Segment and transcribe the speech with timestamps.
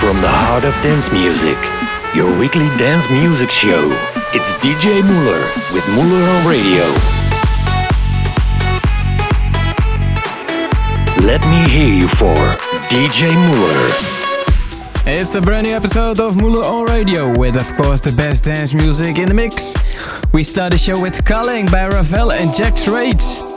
[0.00, 1.58] From the heart of dance music,
[2.16, 3.84] your weekly dance music show.
[4.32, 6.84] It's DJ MauLr with MauLr on Radio.
[11.22, 12.34] Let me hear you for
[12.88, 15.06] DJ MauLr.
[15.06, 18.72] It's a brand new episode of MauLr on Radio with, of course, the best dance
[18.72, 19.74] music in the mix.
[20.32, 23.49] We start the show with Calling by Ravell and Jack Trades.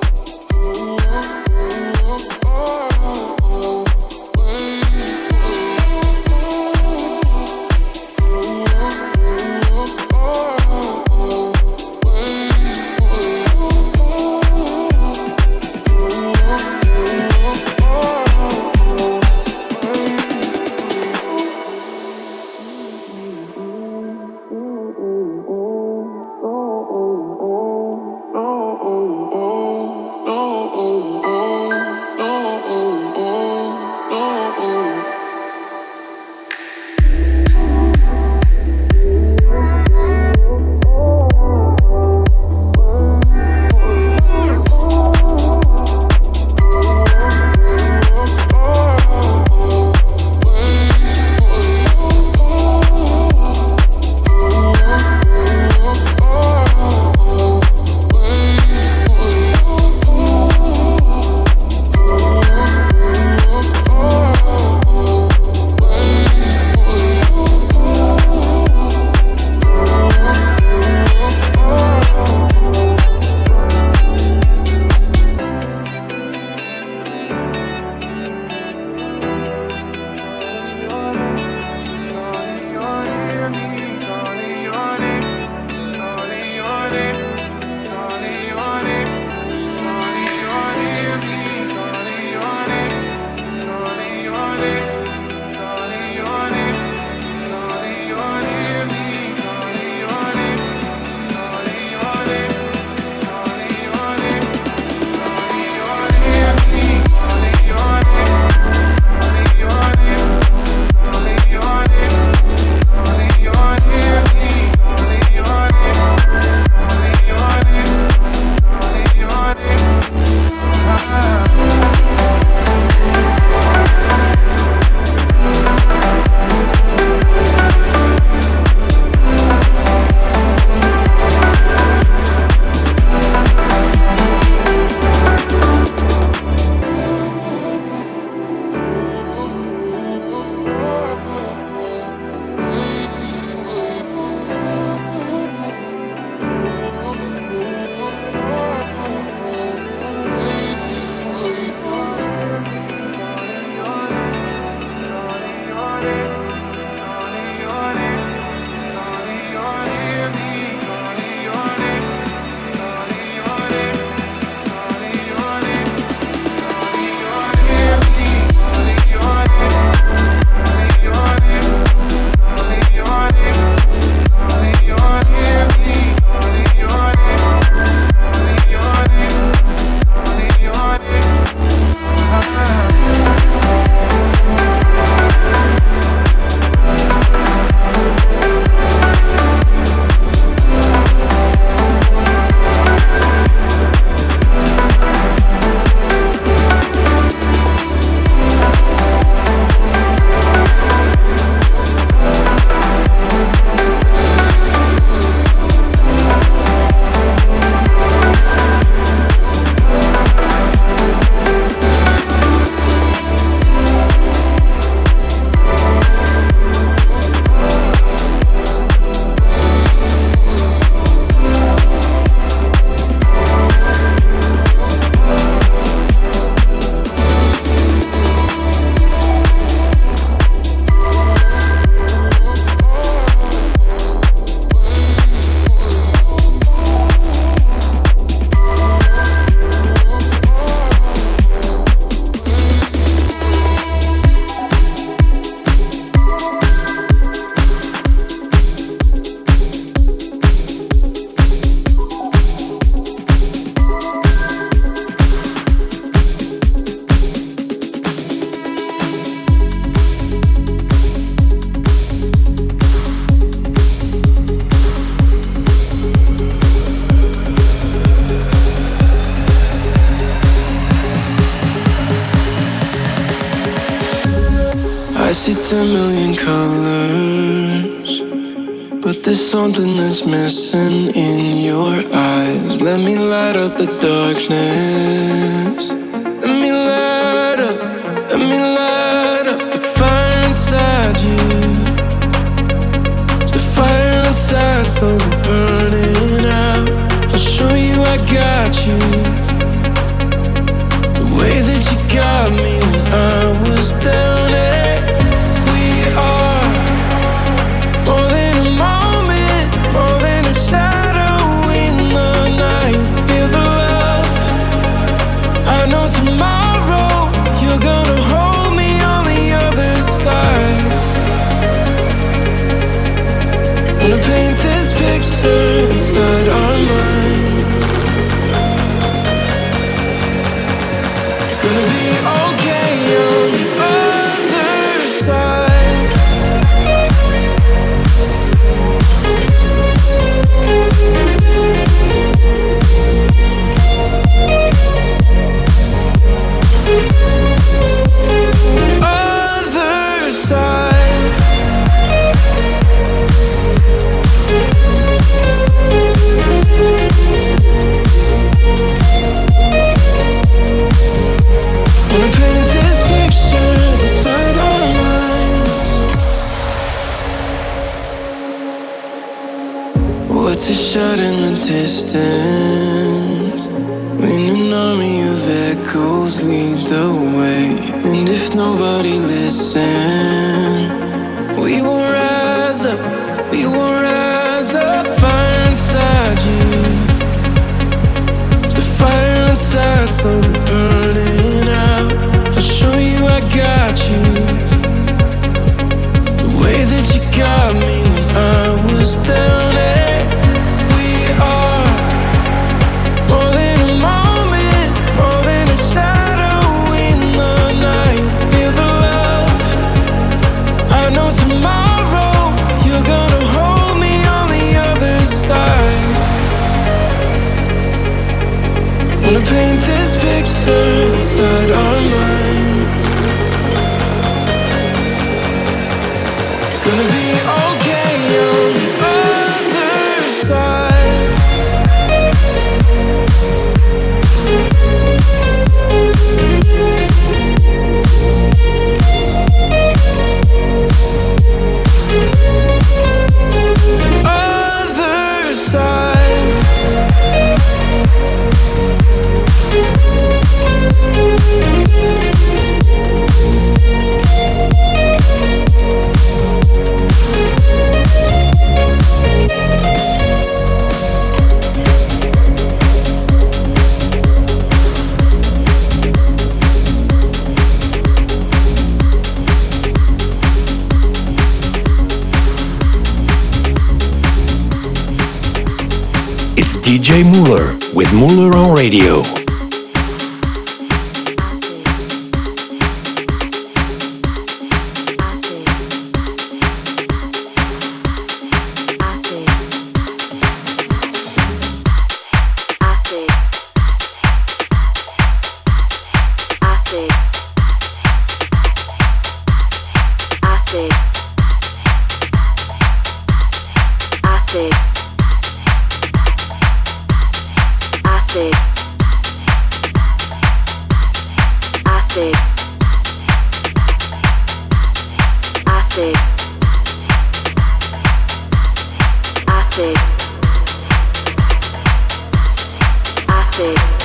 [523.60, 524.03] All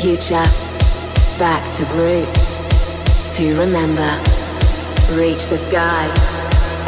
[0.00, 0.46] future,
[1.38, 4.10] back to the roots, to remember,
[5.20, 6.06] reach the sky,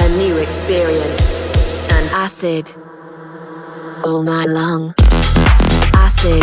[0.01, 1.21] a new experience,
[1.91, 2.75] an acid,
[4.07, 4.95] all night long,
[5.93, 6.43] acid,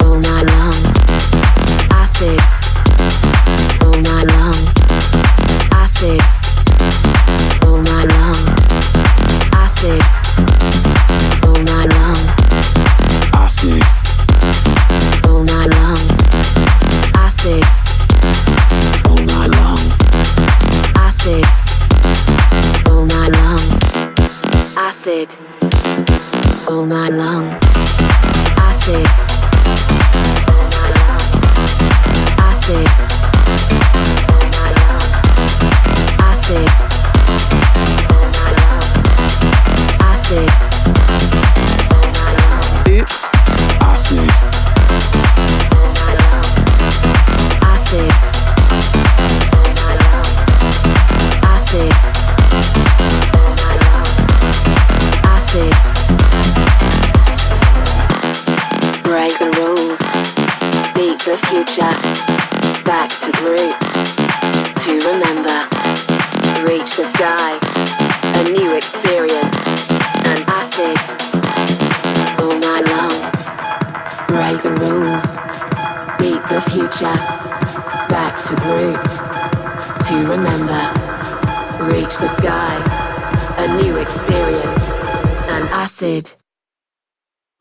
[0.00, 0.80] all night long,
[1.92, 2.40] acid,
[3.82, 4.54] all night long,
[5.74, 6.37] acid.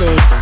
[0.00, 0.39] music.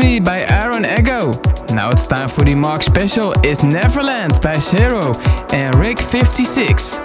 [0.00, 1.32] Me by Aaron Echo.
[1.74, 5.12] Now it's time for the Mark special is Neverland by Zero
[5.52, 6.96] and Rico 56.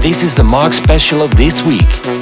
[0.00, 2.21] This is the Mark special of this week.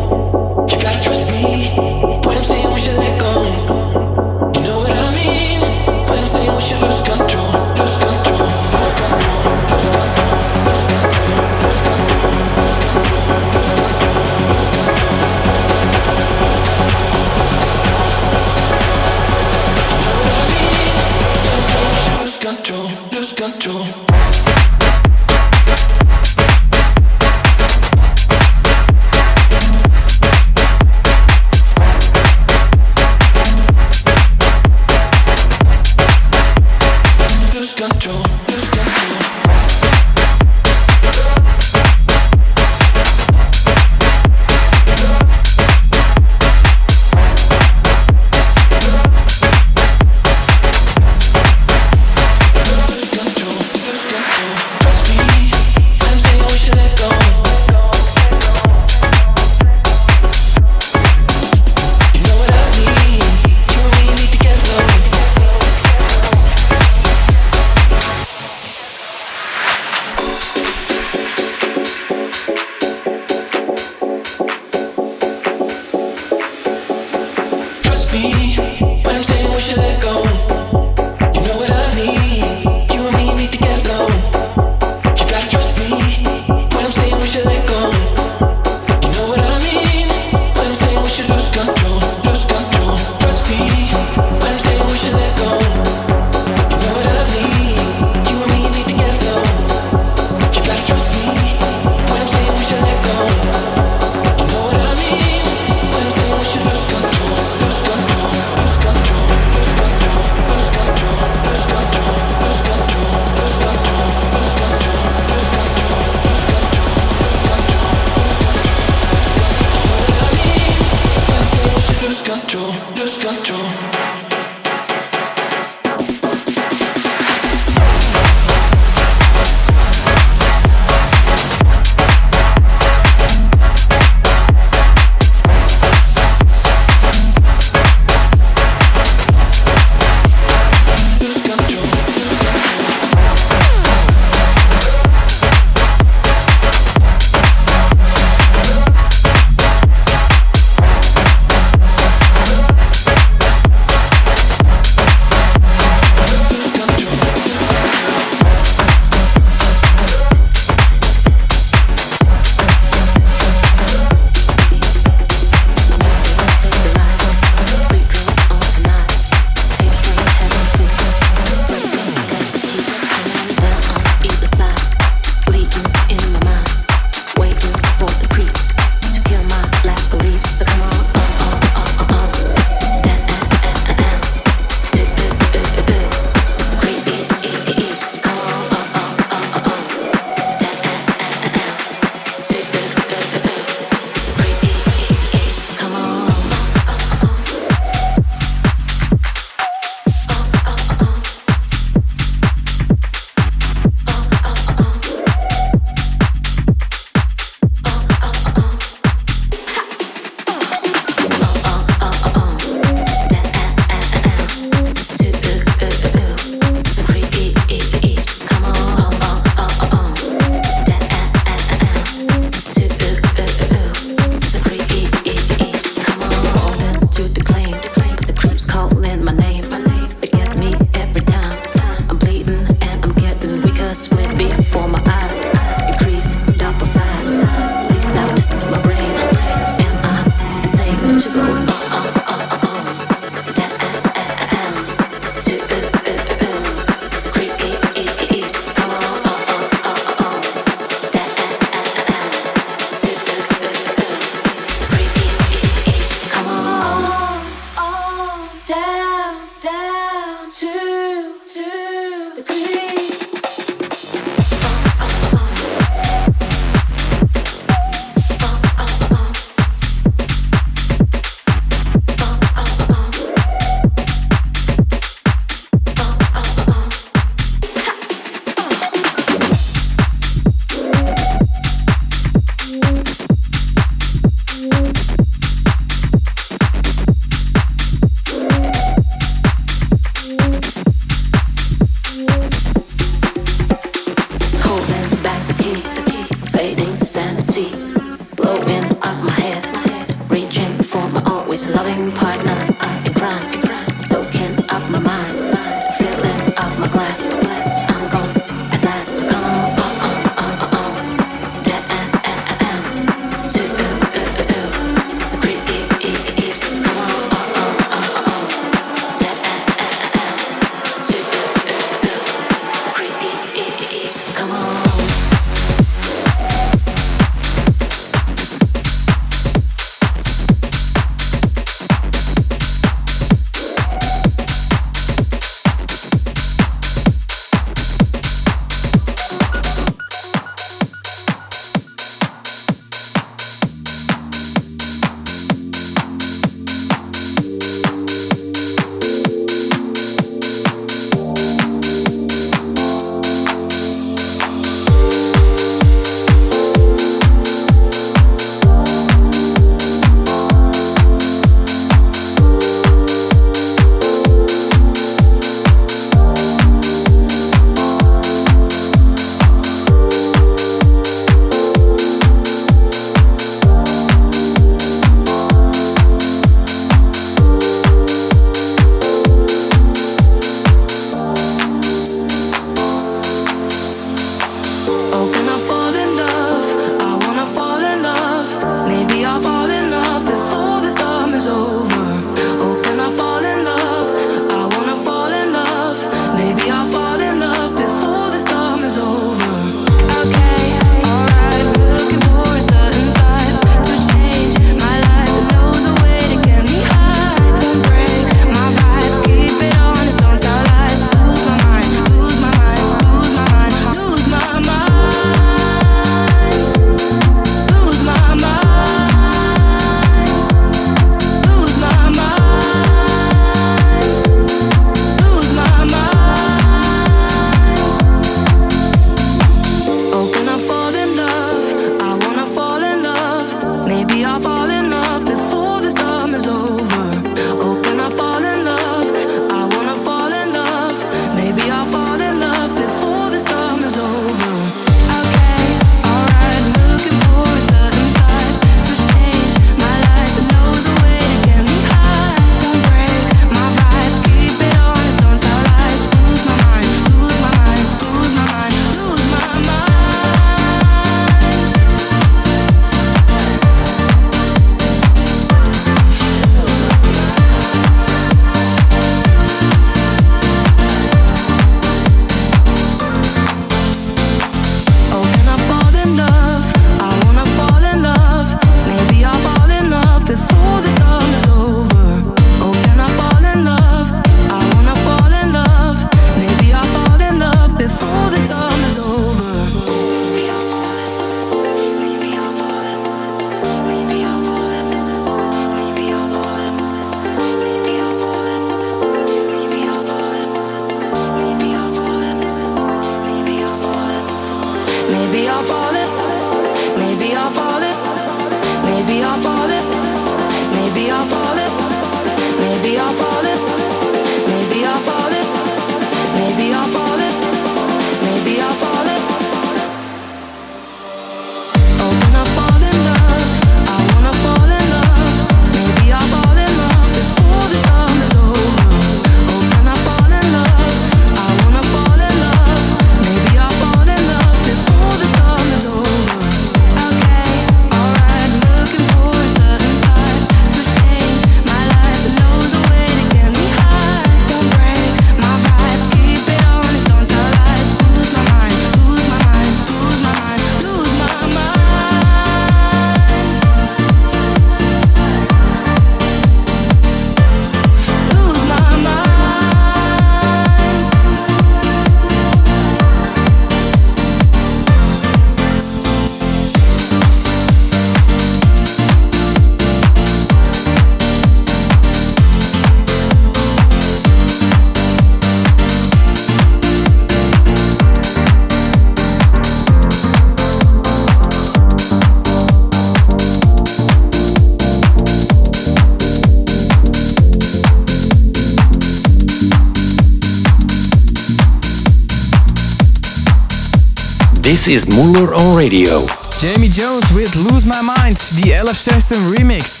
[594.70, 596.28] This is MauLr on Radio.
[596.56, 600.00] Jamie Jones with Lose My Mind, the LF System remix.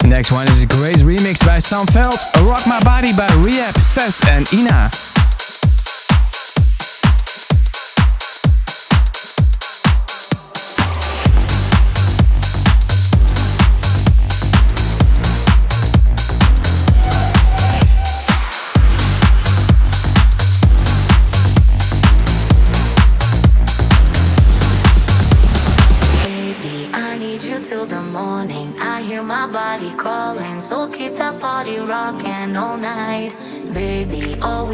[0.00, 3.78] The next one is a great remix by Sam Feldt, Rock My Body by R3HAB,
[3.80, 5.09] Sash and INNA.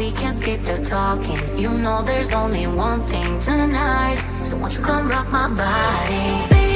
[0.07, 1.39] we can skip the talking.
[1.57, 4.19] You know there's only one thing tonight.
[4.45, 6.66] So won't you come rock my body?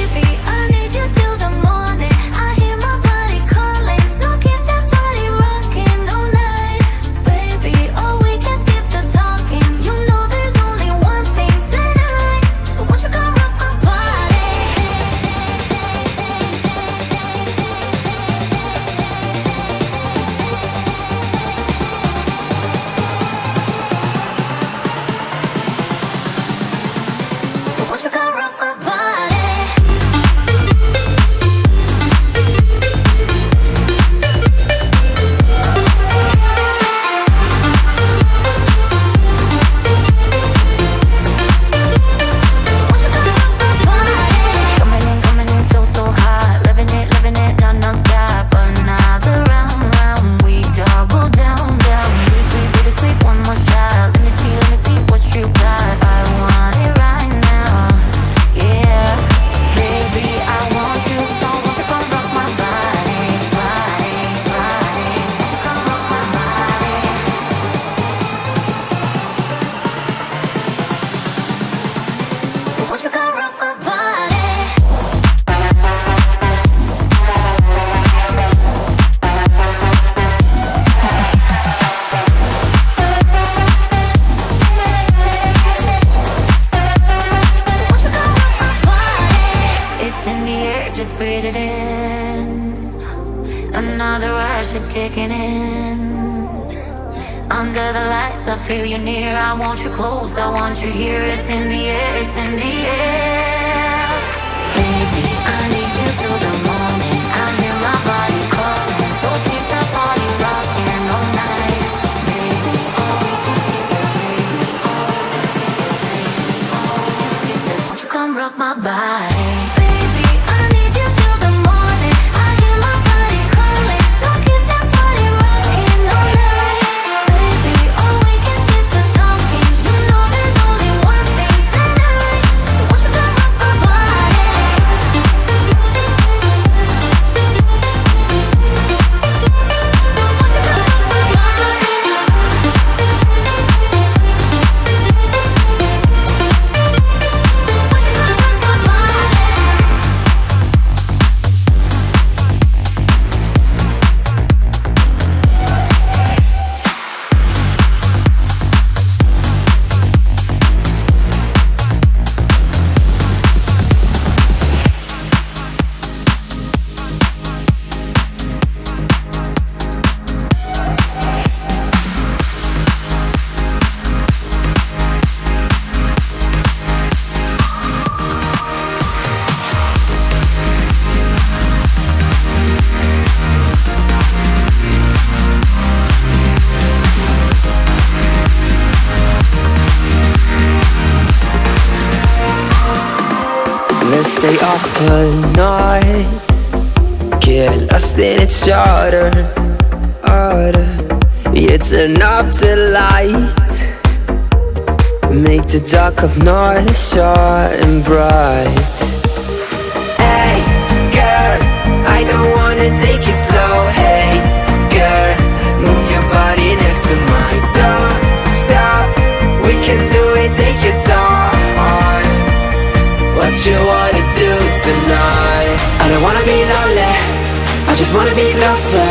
[228.12, 229.08] I wanna be closer.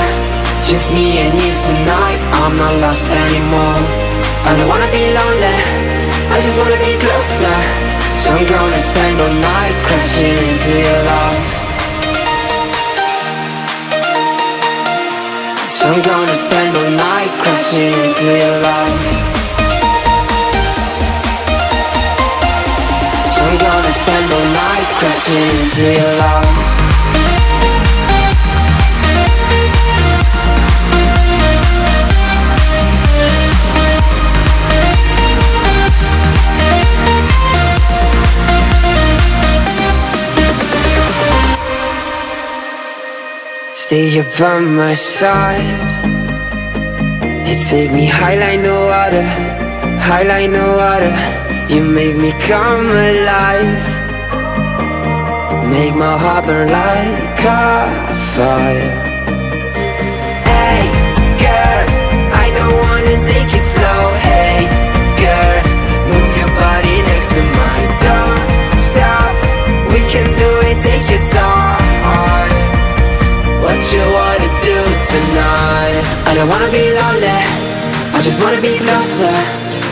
[0.61, 3.81] Just me and you tonight I'm not lost anymore.
[4.45, 5.57] I don't wanna be lonely
[6.29, 7.57] I just wanna be closer.
[8.13, 11.41] So I'm gonna spend all night Crashing into your love.
[15.73, 18.97] So I'm gonna spend all night Crashing into your love.
[23.33, 26.80] So I'm gonna spend all night Crashing into your love.
[43.91, 45.67] Stay here by my side.
[47.45, 49.27] You take me high like no water,
[49.99, 51.13] high like no water.
[51.67, 53.83] You make me come alive.
[55.69, 59.10] Make my heart burn like a fire.
[73.89, 74.77] You wanna do
[75.09, 76.05] tonight?
[76.29, 77.41] I don't wanna be lonely.
[78.13, 79.33] I just wanna be closer.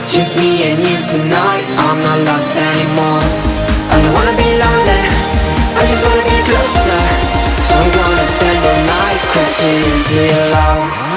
[0.08, 1.66] Just me and you tonight.
[1.82, 3.26] I'm not lost anymore.
[3.90, 5.04] I don't wanna be lonely.
[5.74, 7.02] I just wanna be closer.
[7.66, 11.09] So I'm gonna spend the night crashing into your love.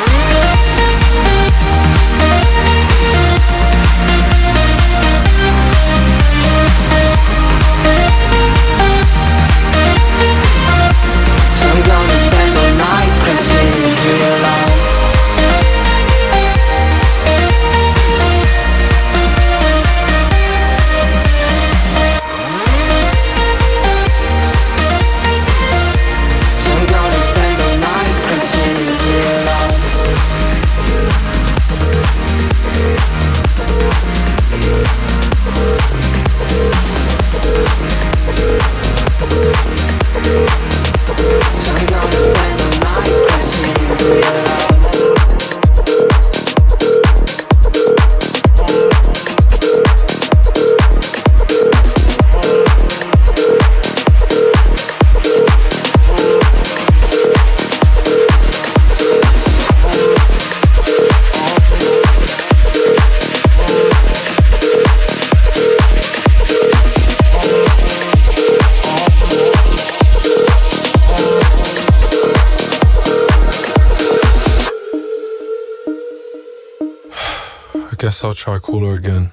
[78.45, 79.31] Cooler again.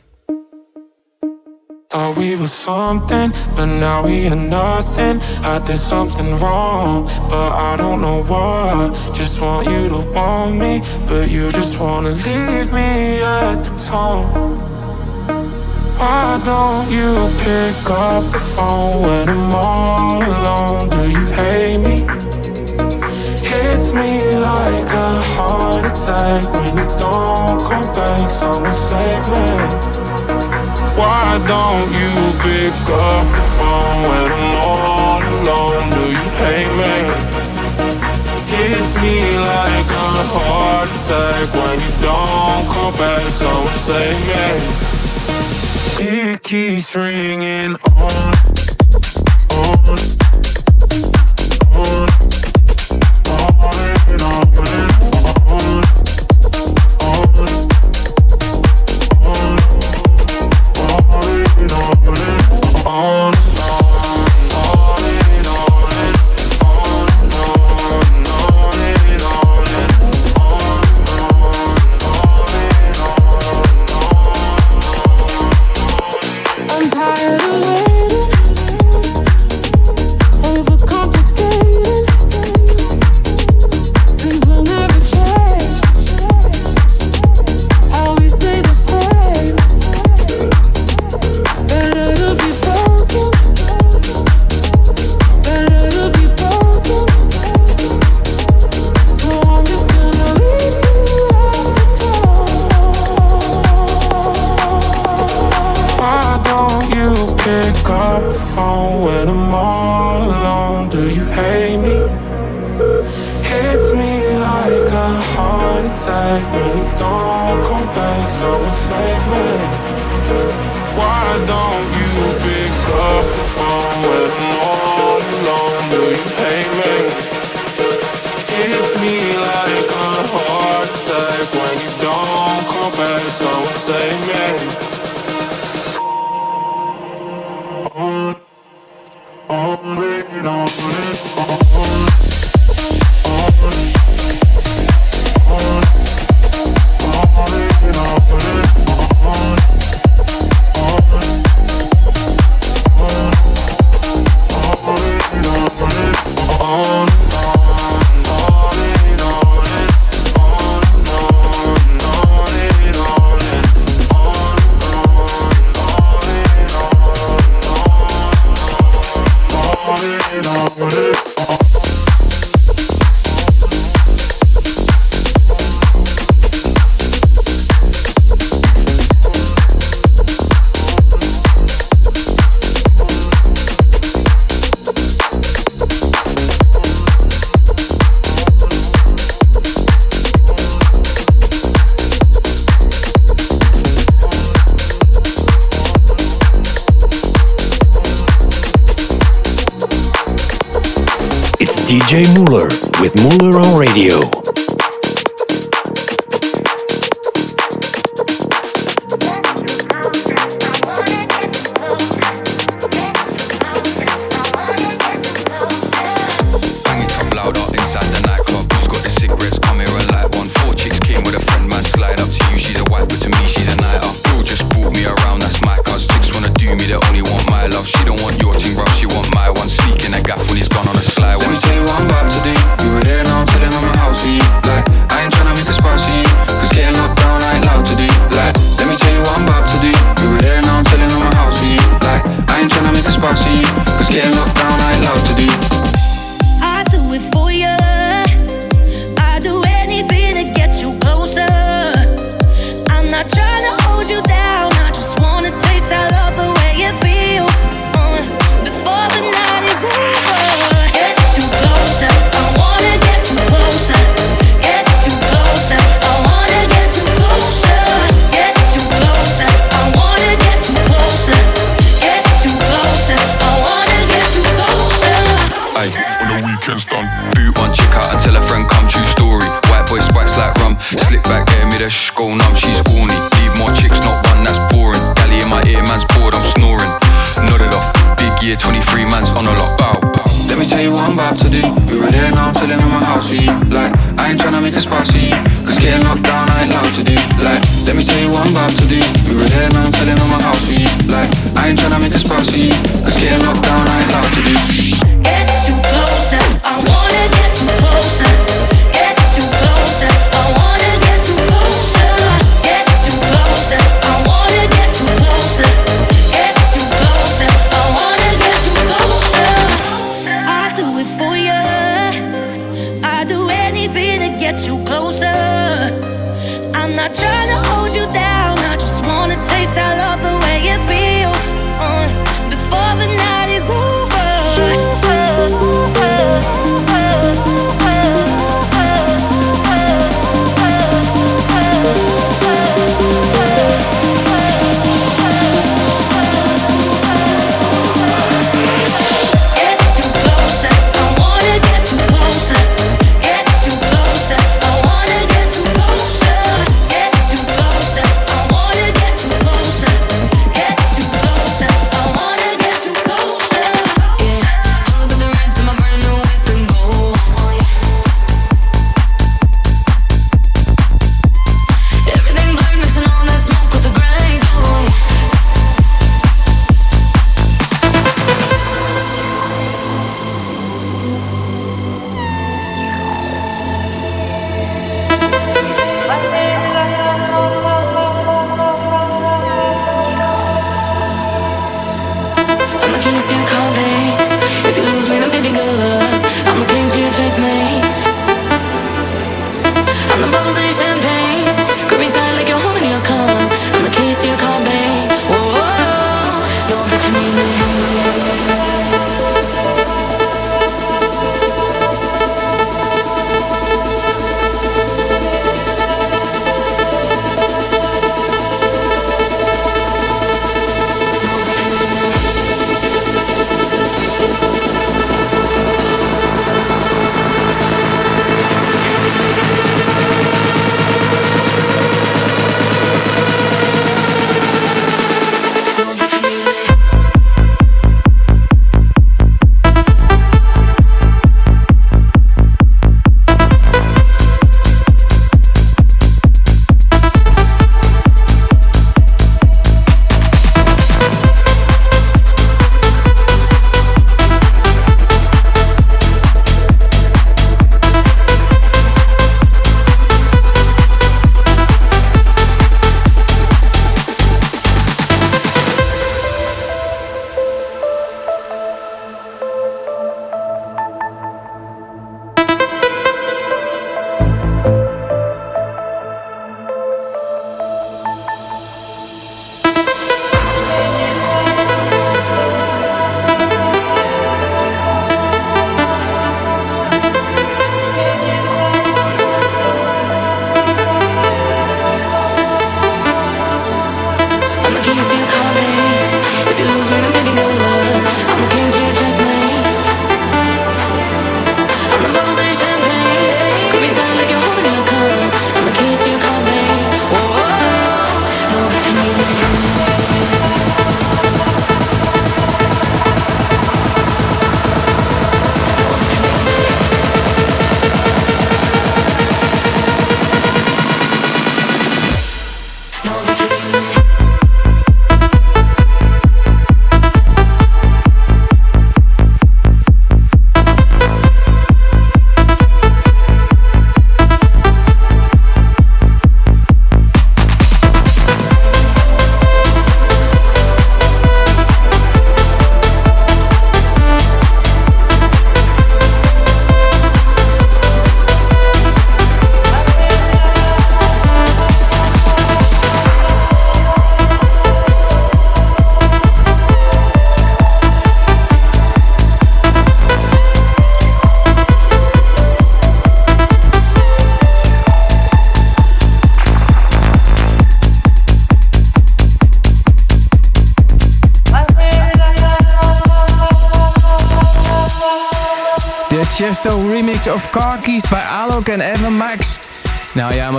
[1.89, 5.19] Thought we were something, but now we are nothing.
[5.43, 8.93] I did something wrong, but I don't know what.
[9.15, 14.29] Just want you to want me, but you just wanna leave me at the tone.
[15.97, 20.89] Why don't you pick up the phone when I'm all alone?
[20.89, 22.18] Do you hate me?
[23.89, 28.29] Hits me like a heart attack when you don't come back.
[28.29, 29.47] Someone save me.
[30.97, 32.11] Why don't you
[32.43, 35.89] pick up the phone when I'm all alone?
[35.89, 36.95] Do you hate me?
[38.53, 43.23] Hits me like a heart attack when you don't come back.
[43.31, 44.47] Someone save me.
[46.01, 48.35] It keeps ringing on,
[49.89, 50.28] on.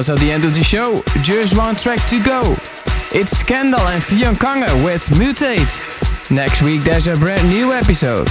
[0.00, 1.02] Almost at the end of the show.
[1.20, 2.52] Just one track to go.
[3.12, 6.30] It's SCNDL and Vion Konger with Mutate.
[6.30, 8.26] Next week there's a brand new episode.